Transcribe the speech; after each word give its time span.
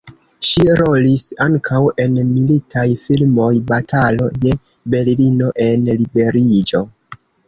Ŝi 0.45 0.61
rolis 0.77 1.25
ankaŭ 1.43 1.81
en 2.05 2.15
militaj 2.29 2.85
filmoj 3.03 3.49
"Batalo 3.73 4.31
je 4.47 4.55
Berlino" 4.95 5.51
en 5.67 5.85
"Liberiĝo". 6.01 6.83